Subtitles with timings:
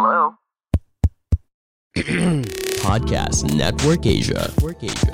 [0.00, 0.32] Hello?
[2.88, 4.48] Podcast Network Asia.
[4.48, 5.12] Network Asia.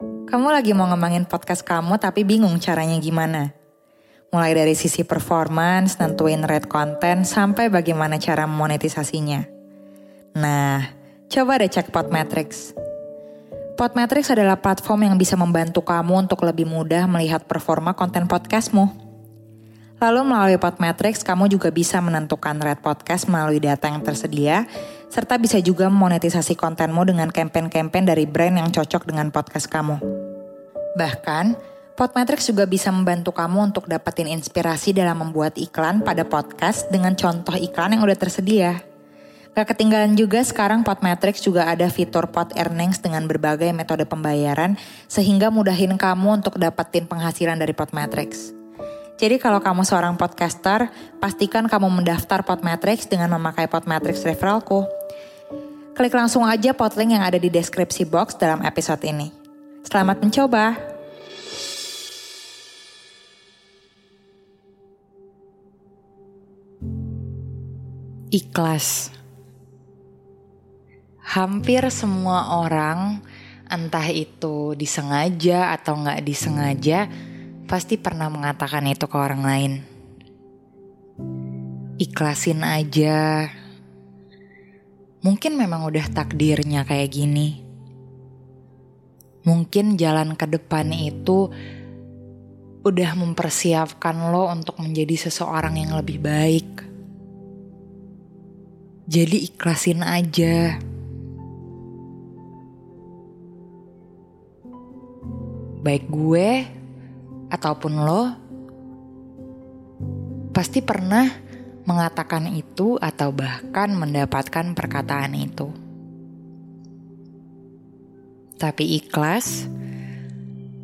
[0.00, 3.52] Kamu lagi mau ngembangin podcast kamu tapi bingung caranya gimana?
[4.32, 9.44] Mulai dari sisi performance, nentuin rate konten, sampai bagaimana cara monetisasinya.
[10.40, 10.88] Nah,
[11.28, 12.72] coba deh cek Podmetrics.
[13.76, 19.07] Podmetrics adalah platform yang bisa membantu kamu untuk lebih mudah melihat performa konten podcastmu.
[19.98, 24.62] Lalu melalui Podmetrics, kamu juga bisa menentukan rate podcast melalui data yang tersedia,
[25.10, 29.98] serta bisa juga memonetisasi kontenmu dengan campaign-campaign dari brand yang cocok dengan podcast kamu.
[30.94, 31.58] Bahkan,
[31.98, 37.58] Podmetrics juga bisa membantu kamu untuk dapetin inspirasi dalam membuat iklan pada podcast dengan contoh
[37.58, 38.78] iklan yang udah tersedia.
[39.58, 44.78] Gak ketinggalan juga sekarang Podmetrics juga ada fitur Pod Earnings dengan berbagai metode pembayaran
[45.10, 48.57] sehingga mudahin kamu untuk dapetin penghasilan dari Podmetrics.
[49.18, 54.86] Jadi kalau kamu seorang podcaster, pastikan kamu mendaftar Podmetrics dengan memakai Podmetrics referralku.
[55.98, 59.34] Klik langsung aja podlink yang ada di deskripsi box dalam episode ini.
[59.82, 60.78] Selamat mencoba!
[68.30, 69.10] Ikhlas
[71.26, 73.18] Hampir semua orang,
[73.66, 77.10] entah itu disengaja atau nggak disengaja,
[77.68, 79.72] pasti pernah mengatakan itu ke orang lain.
[82.00, 83.52] Ikhlasin aja.
[85.20, 87.60] Mungkin memang udah takdirnya kayak gini.
[89.44, 91.52] Mungkin jalan ke depan itu
[92.88, 96.88] udah mempersiapkan lo untuk menjadi seseorang yang lebih baik.
[99.04, 100.80] Jadi ikhlasin aja.
[105.84, 106.77] Baik gue
[107.48, 108.22] ataupun lo
[110.52, 111.24] pasti pernah
[111.88, 115.72] mengatakan itu atau bahkan mendapatkan perkataan itu.
[118.58, 119.64] Tapi ikhlas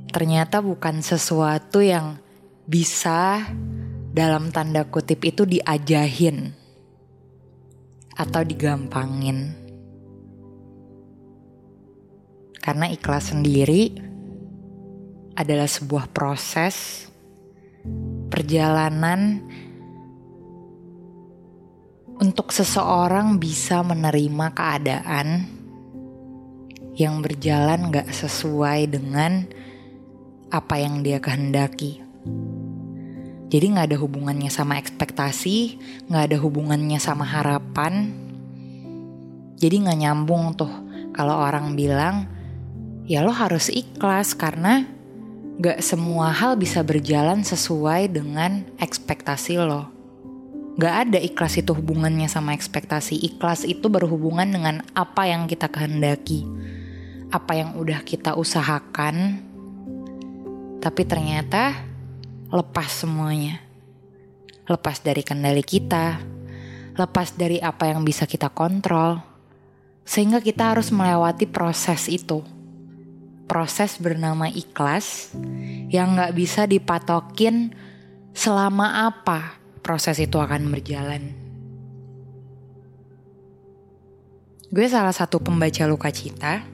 [0.08, 2.16] ternyata bukan sesuatu yang
[2.64, 3.44] bisa
[4.14, 6.54] dalam tanda kutip itu diajahin
[8.14, 9.52] atau digampangin.
[12.62, 14.13] Karena ikhlas sendiri
[15.34, 17.06] adalah sebuah proses
[18.30, 19.42] perjalanan
[22.18, 25.28] untuk seseorang bisa menerima keadaan
[26.94, 29.50] yang berjalan gak sesuai dengan
[30.54, 31.98] apa yang dia kehendaki.
[33.50, 38.14] Jadi gak ada hubungannya sama ekspektasi, gak ada hubungannya sama harapan.
[39.58, 40.70] Jadi gak nyambung tuh
[41.14, 42.30] kalau orang bilang,
[43.10, 44.93] ya lo harus ikhlas karena
[45.54, 49.86] Gak semua hal bisa berjalan sesuai dengan ekspektasi lo.
[50.74, 53.22] Gak ada ikhlas itu hubungannya sama ekspektasi.
[53.22, 56.42] Ikhlas itu berhubungan dengan apa yang kita kehendaki.
[57.30, 59.46] Apa yang udah kita usahakan.
[60.82, 61.86] Tapi ternyata
[62.50, 63.62] lepas semuanya.
[64.66, 66.18] Lepas dari kendali kita.
[66.98, 69.22] Lepas dari apa yang bisa kita kontrol.
[70.02, 72.42] Sehingga kita harus melewati proses itu
[73.44, 75.36] proses bernama ikhlas
[75.92, 77.76] yang nggak bisa dipatokin
[78.32, 81.36] selama apa proses itu akan berjalan.
[84.74, 86.66] Gue salah satu pembaca luka cita.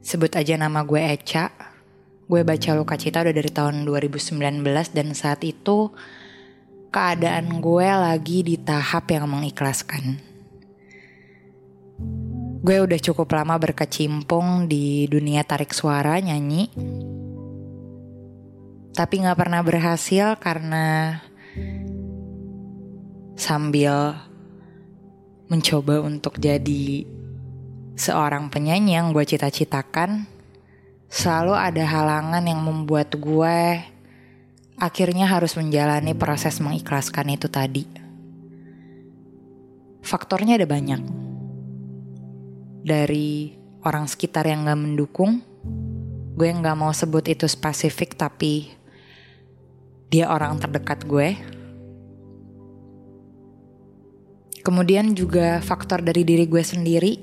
[0.00, 1.52] Sebut aja nama gue Eca.
[2.24, 4.64] Gue baca luka cita udah dari tahun 2019
[4.96, 5.92] dan saat itu
[6.88, 10.27] keadaan gue lagi di tahap yang mengikhlaskan
[12.58, 16.66] gue udah cukup lama berkecimpung di dunia tarik suara nyanyi.
[18.90, 21.22] Tapi gak pernah berhasil karena
[23.38, 24.18] sambil
[25.46, 27.06] mencoba untuk jadi
[27.94, 30.26] seorang penyanyi yang gue cita-citakan
[31.06, 33.86] selalu ada halangan yang membuat gue
[34.82, 37.86] akhirnya harus menjalani proses mengikhlaskan itu tadi.
[40.02, 41.27] Faktornya ada banyak
[42.88, 43.52] dari
[43.84, 45.44] orang sekitar yang gak mendukung.
[46.32, 48.72] Gue gak mau sebut itu spesifik tapi
[50.08, 51.36] dia orang terdekat gue.
[54.64, 57.20] Kemudian juga faktor dari diri gue sendiri.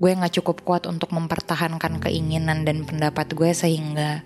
[0.00, 4.24] Gue gak cukup kuat untuk mempertahankan keinginan dan pendapat gue sehingga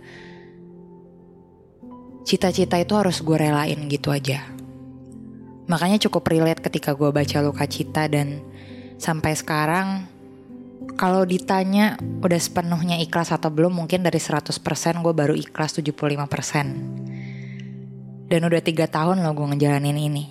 [2.26, 4.42] cita-cita itu harus gue relain gitu aja.
[5.66, 8.42] Makanya cukup relate ketika gue baca Luka Cita dan
[8.98, 10.15] sampai sekarang
[10.94, 14.62] kalau ditanya udah sepenuhnya ikhlas atau belum mungkin dari 100%
[15.02, 18.30] gue baru ikhlas 75%.
[18.30, 20.24] Dan udah tiga tahun loh gue ngejalanin ini.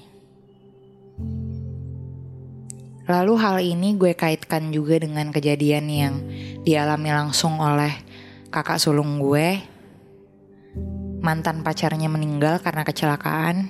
[3.05, 6.15] Lalu hal ini gue kaitkan juga dengan kejadian yang
[6.65, 7.93] dialami langsung oleh
[8.49, 9.61] kakak sulung gue.
[11.21, 13.69] Mantan pacarnya meninggal karena kecelakaan.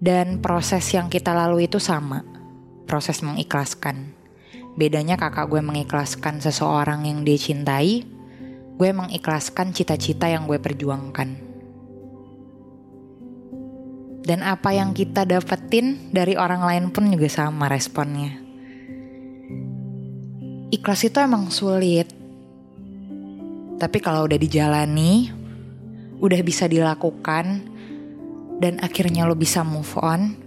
[0.00, 2.24] Dan proses yang kita lalui itu sama.
[2.84, 4.19] Proses mengikhlaskan
[4.80, 8.00] Bedanya kakak gue mengikhlaskan seseorang yang dia cintai,
[8.80, 11.36] gue mengikhlaskan cita-cita yang gue perjuangkan.
[14.24, 18.40] Dan apa yang kita dapetin dari orang lain pun juga sama responnya.
[20.72, 22.08] Ikhlas itu emang sulit.
[23.76, 25.28] Tapi kalau udah dijalani,
[26.24, 27.68] udah bisa dilakukan,
[28.64, 30.40] dan akhirnya lo bisa move on,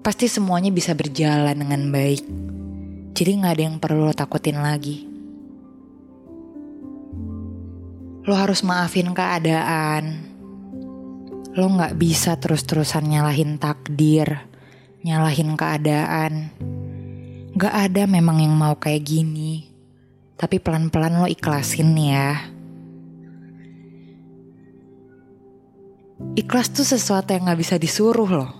[0.00, 2.24] pasti semuanya bisa berjalan dengan baik.
[3.20, 5.04] Jadi gak ada yang perlu lo takutin lagi.
[8.24, 10.24] Lo harus maafin keadaan.
[11.52, 14.48] Lo gak bisa terus-terusan nyalahin takdir,
[15.04, 16.48] nyalahin keadaan.
[17.60, 19.68] Gak ada memang yang mau kayak gini.
[20.40, 22.40] Tapi pelan-pelan lo ikhlasin ya.
[26.40, 28.59] Ikhlas tuh sesuatu yang gak bisa disuruh loh.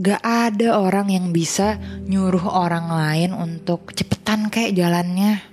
[0.00, 1.76] Gak ada orang yang bisa
[2.08, 5.44] nyuruh orang lain untuk cepetan kayak jalannya.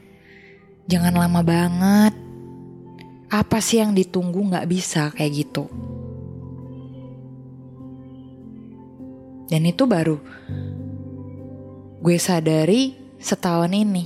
[0.87, 2.15] Jangan lama banget.
[3.27, 5.67] Apa sih yang ditunggu gak bisa kayak gitu.
[9.51, 10.15] Dan itu baru
[11.99, 14.05] gue sadari setahun ini.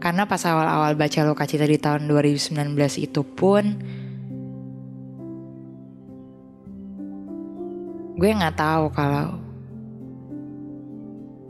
[0.00, 2.56] Karena pas awal-awal baca Lokacita di tahun 2019
[3.04, 3.64] itu pun
[8.16, 9.36] gue nggak tahu kalau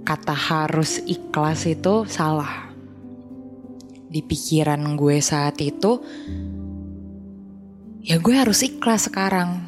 [0.02, 2.70] kata harus ikhlas itu salah.
[4.06, 6.02] Di pikiran gue saat itu,
[8.02, 9.66] ya gue harus ikhlas sekarang.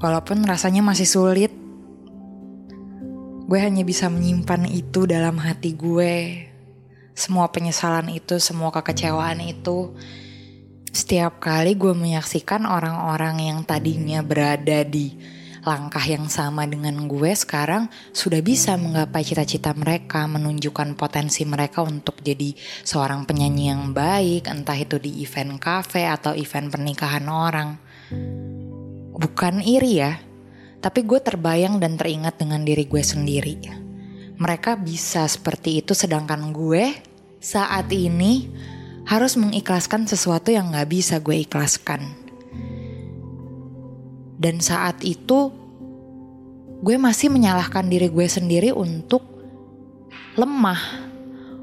[0.00, 1.52] Walaupun rasanya masih sulit,
[3.48, 6.44] gue hanya bisa menyimpan itu dalam hati gue.
[7.16, 9.96] Semua penyesalan itu, semua kekecewaan itu,
[10.96, 15.12] setiap kali gue menyaksikan orang-orang yang tadinya berada di
[15.60, 22.22] langkah yang sama dengan gue sekarang sudah bisa menggapai cita-cita mereka, menunjukkan potensi mereka untuk
[22.24, 27.76] jadi seorang penyanyi yang baik, entah itu di event cafe atau event pernikahan orang.
[29.20, 30.16] Bukan iri ya,
[30.80, 33.54] tapi gue terbayang dan teringat dengan diri gue sendiri.
[34.38, 36.94] Mereka bisa seperti itu sedangkan gue
[37.42, 38.48] saat ini
[39.06, 42.02] harus mengikhlaskan sesuatu yang gak bisa gue ikhlaskan.
[44.36, 45.54] Dan saat itu
[46.82, 49.24] gue masih menyalahkan diri gue sendiri untuk
[50.36, 50.82] lemah,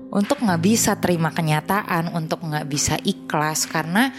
[0.09, 4.09] untuk gak bisa terima kenyataan, untuk gak bisa ikhlas karena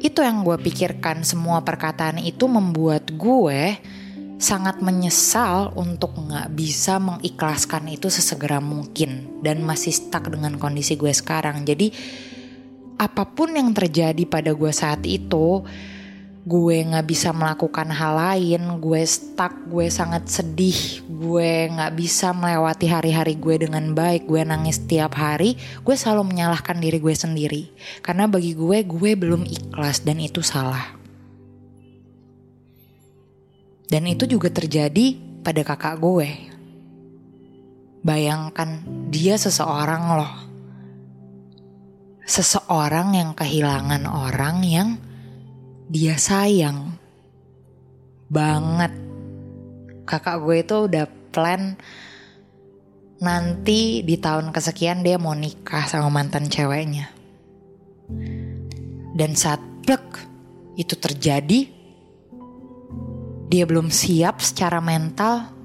[0.00, 3.76] itu yang gue pikirkan semua perkataan itu membuat gue
[4.42, 11.14] sangat menyesal untuk gak bisa mengikhlaskan itu sesegera mungkin dan masih stuck dengan kondisi gue
[11.14, 11.62] sekarang.
[11.62, 11.94] Jadi
[13.02, 15.66] apa pun yang terjadi pada gue saat itu,
[16.42, 22.86] gue nggak bisa melakukan hal lain, gue stuck, gue sangat sedih, gue nggak bisa melewati
[22.86, 27.62] hari-hari gue dengan baik, gue nangis tiap hari, gue selalu menyalahkan diri gue sendiri.
[28.06, 30.94] Karena bagi gue, gue belum ikhlas dan itu salah.
[33.90, 36.28] Dan itu juga terjadi pada kakak gue.
[38.02, 38.82] Bayangkan
[39.14, 40.41] dia seseorang loh
[42.22, 44.88] seseorang yang kehilangan orang yang
[45.90, 46.96] dia sayang
[48.30, 48.92] banget.
[50.08, 51.76] Kakak gue itu udah plan
[53.22, 57.12] nanti di tahun kesekian dia mau nikah sama mantan ceweknya.
[59.12, 60.02] Dan saat plek
[60.74, 61.68] itu terjadi,
[63.52, 65.61] dia belum siap secara mental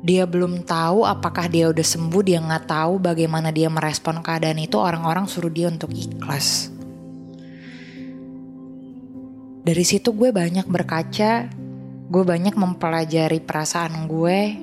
[0.00, 4.80] dia belum tahu apakah dia udah sembuh, dia nggak tahu bagaimana dia merespon keadaan itu.
[4.80, 6.72] Orang-orang suruh dia untuk ikhlas.
[9.60, 11.52] Dari situ gue banyak berkaca,
[12.08, 14.56] gue banyak mempelajari perasaan gue,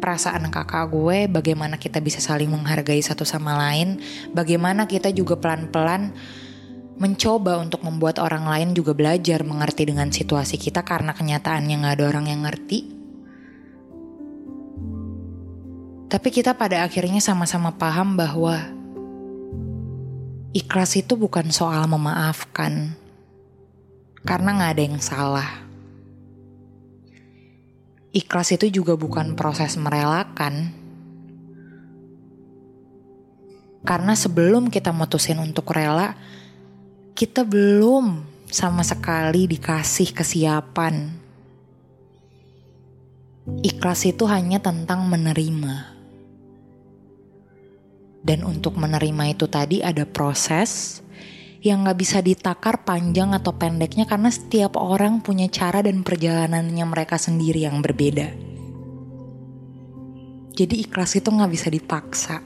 [0.00, 4.00] perasaan kakak gue, bagaimana kita bisa saling menghargai satu sama lain,
[4.32, 6.16] bagaimana kita juga pelan-pelan
[6.98, 12.04] mencoba untuk membuat orang lain juga belajar mengerti dengan situasi kita karena kenyataannya nggak ada
[12.10, 12.97] orang yang ngerti
[16.08, 18.56] Tapi kita pada akhirnya sama-sama paham bahwa
[20.56, 22.96] ikhlas itu bukan soal memaafkan,
[24.24, 25.50] karena nggak ada yang salah.
[28.16, 30.72] Ikhlas itu juga bukan proses merelakan,
[33.84, 36.16] karena sebelum kita mutusin untuk rela,
[37.12, 41.20] kita belum sama sekali dikasih kesiapan.
[43.60, 45.97] Ikhlas itu hanya tentang menerima.
[48.18, 51.00] Dan untuk menerima itu tadi ada proses
[51.58, 57.18] yang gak bisa ditakar panjang atau pendeknya karena setiap orang punya cara dan perjalanannya mereka
[57.18, 58.30] sendiri yang berbeda.
[60.54, 62.42] Jadi ikhlas itu gak bisa dipaksa.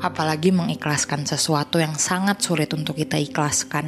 [0.00, 3.86] Apalagi mengikhlaskan sesuatu yang sangat sulit untuk kita ikhlaskan.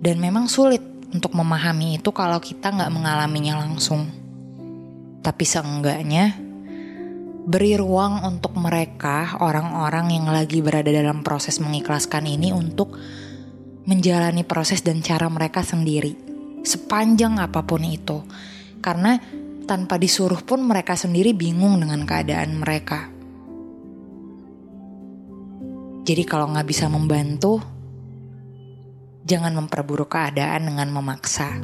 [0.00, 4.06] Dan memang sulit untuk memahami itu kalau kita gak mengalaminya langsung.
[5.22, 6.49] Tapi seenggaknya
[7.50, 12.94] beri ruang untuk mereka, orang-orang yang lagi berada dalam proses mengikhlaskan ini untuk
[13.90, 16.14] menjalani proses dan cara mereka sendiri,
[16.62, 18.22] sepanjang apa pun itu,
[18.78, 19.18] karena
[19.66, 23.10] tanpa disuruh pun mereka sendiri bingung dengan keadaan mereka.
[26.06, 27.58] Jadi, kalau nggak bisa membantu,
[29.26, 31.58] jangan memperburuk keadaan dengan memaksa.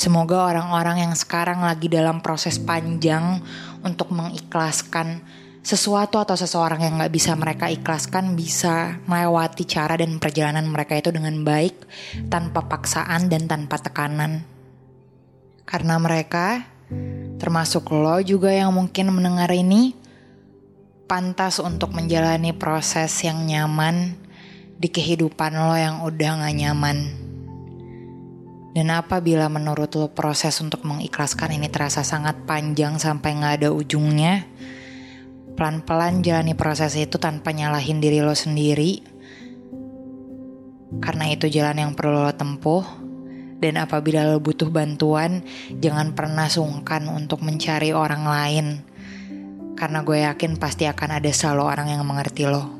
[0.00, 3.44] Semoga orang-orang yang sekarang lagi dalam proses panjang
[3.84, 5.20] untuk mengikhlaskan
[5.60, 11.12] sesuatu atau seseorang yang gak bisa mereka ikhlaskan bisa melewati cara dan perjalanan mereka itu
[11.12, 11.84] dengan baik
[12.32, 14.40] tanpa paksaan dan tanpa tekanan.
[15.68, 16.64] Karena mereka,
[17.36, 19.92] termasuk lo juga yang mungkin mendengar ini,
[21.04, 24.16] pantas untuk menjalani proses yang nyaman
[24.80, 27.29] di kehidupan lo yang udah gak nyaman.
[28.70, 34.46] Dan apabila menurut lo proses untuk mengikhlaskan ini terasa sangat panjang sampai nggak ada ujungnya,
[35.58, 39.02] pelan-pelan jalani proses itu tanpa nyalahin diri lo sendiri.
[41.02, 42.86] Karena itu jalan yang perlu lo tempuh.
[43.60, 48.66] Dan apabila lo butuh bantuan, jangan pernah sungkan untuk mencari orang lain.
[49.76, 52.79] Karena gue yakin pasti akan ada selalu orang yang mengerti lo.